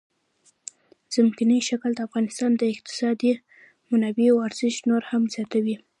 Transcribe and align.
ځمکنی 1.13 1.59
شکل 1.69 1.91
د 1.95 1.99
افغانستان 2.07 2.51
د 2.57 2.61
اقتصادي 2.73 3.31
منابعو 3.89 4.43
ارزښت 4.47 4.81
نور 4.89 5.03
هم 5.11 5.21
زیاتوي. 5.33 5.75